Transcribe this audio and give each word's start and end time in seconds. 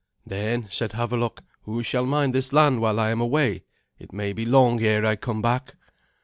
"Then," 0.25 0.67
said 0.71 0.93
Havelok, 0.93 1.43
"who 1.61 1.83
shall 1.83 2.07
mind 2.07 2.33
this 2.33 2.51
land 2.51 2.81
while 2.81 2.99
I 2.99 3.11
am 3.11 3.21
away? 3.21 3.65
It 3.99 4.11
may 4.11 4.33
be 4.33 4.47
long 4.47 4.81
ere 4.81 5.05
I 5.05 5.15
come 5.15 5.43
back." 5.43 5.75